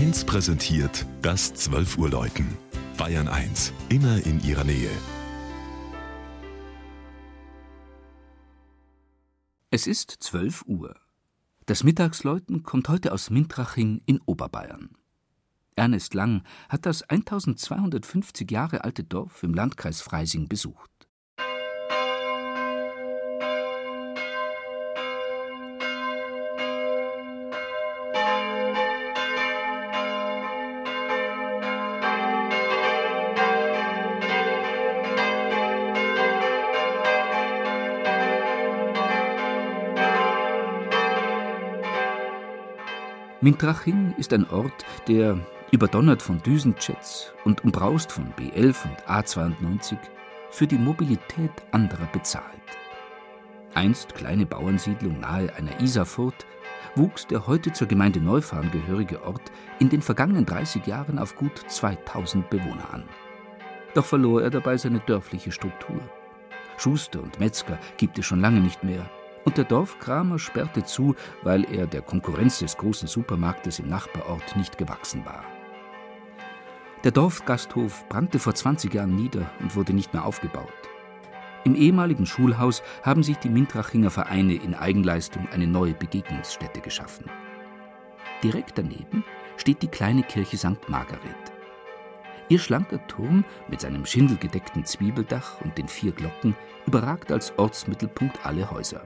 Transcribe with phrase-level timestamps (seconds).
[0.00, 2.56] 1 präsentiert das 12 Uhr Läuten.
[2.96, 4.88] Bayern 1, immer in ihrer Nähe.
[9.70, 10.96] Es ist 12 Uhr.
[11.66, 14.88] Das Mittagsläuten kommt heute aus Mintraching in Oberbayern.
[15.76, 20.89] Ernest Lang hat das 1250 Jahre alte Dorf im Landkreis Freising besucht.
[43.42, 45.38] Mintraching ist ein Ort, der,
[45.70, 49.96] überdonnert von Düsenjets und umbraust von B11 und A92,
[50.50, 52.44] für die Mobilität anderer bezahlt.
[53.72, 56.44] Einst kleine Bauernsiedlung nahe einer Isarfurt,
[56.96, 61.64] wuchs der heute zur Gemeinde Neufahren gehörige Ort in den vergangenen 30 Jahren auf gut
[61.66, 63.04] 2000 Bewohner an.
[63.94, 66.02] Doch verlor er dabei seine dörfliche Struktur.
[66.76, 69.08] Schuster und Metzger gibt es schon lange nicht mehr,
[69.44, 74.78] und der Dorfkramer sperrte zu, weil er der Konkurrenz des großen Supermarktes im Nachbarort nicht
[74.78, 75.44] gewachsen war.
[77.04, 80.68] Der Dorfgasthof brannte vor 20 Jahren nieder und wurde nicht mehr aufgebaut.
[81.64, 87.26] Im ehemaligen Schulhaus haben sich die Mintrachinger Vereine in Eigenleistung eine neue Begegnungsstätte geschaffen.
[88.42, 89.24] Direkt daneben
[89.56, 90.88] steht die kleine Kirche St.
[90.88, 91.20] Margaret.
[92.48, 98.70] Ihr schlanker Turm mit seinem schindelgedeckten Zwiebeldach und den vier Glocken überragt als Ortsmittelpunkt alle
[98.70, 99.02] Häuser.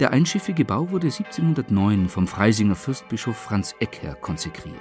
[0.00, 4.80] Der einschiffige Bau wurde 1709 vom Freisinger Fürstbischof Franz Eckher konsekriert.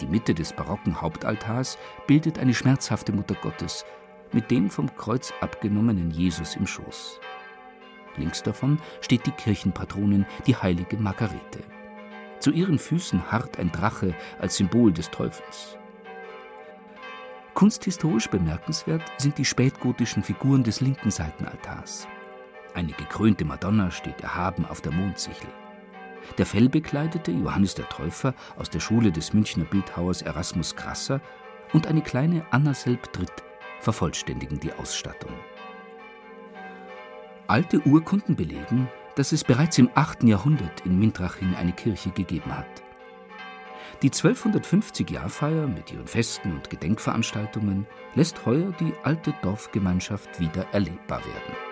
[0.00, 3.84] Die Mitte des barocken Hauptaltars bildet eine schmerzhafte Mutter Gottes
[4.32, 7.20] mit dem vom Kreuz abgenommenen Jesus im Schoß.
[8.16, 11.60] Links davon steht die Kirchenpatronin, die heilige Margarete.
[12.40, 15.76] Zu ihren Füßen harrt ein Drache als Symbol des Teufels.
[17.54, 22.08] Kunsthistorisch bemerkenswert sind die spätgotischen Figuren des linken Seitenaltars.
[22.78, 25.50] Eine gekrönte Madonna steht erhaben auf der Mondsichel.
[26.38, 31.20] Der fellbekleidete Johannes der Täufer aus der Schule des Münchner Bildhauers Erasmus Krasser
[31.72, 33.32] und eine kleine Anna Selbdritt
[33.80, 35.32] vervollständigen die Ausstattung.
[37.48, 40.22] Alte Urkunden belegen, dass es bereits im 8.
[40.22, 42.84] Jahrhundert in Mintraching eine Kirche gegeben hat.
[44.02, 51.67] Die 1250-Jahrfeier mit ihren Festen und Gedenkveranstaltungen lässt heuer die alte Dorfgemeinschaft wieder erlebbar werden.